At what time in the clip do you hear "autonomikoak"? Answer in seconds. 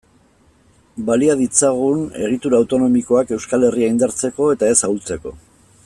2.63-3.35